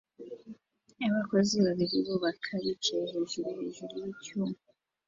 Abakozi 1.07 1.55
babiri 1.65 1.95
bubaka 2.07 2.51
bicaye 2.63 3.03
hejuru 3.13 3.49
hejuru 3.57 3.93
yicyuma 4.03 4.57